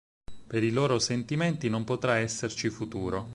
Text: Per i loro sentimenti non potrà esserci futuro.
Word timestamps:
Per 0.47 0.63
i 0.63 0.71
loro 0.71 0.97
sentimenti 0.97 1.69
non 1.69 1.83
potrà 1.83 2.17
esserci 2.17 2.71
futuro. 2.71 3.29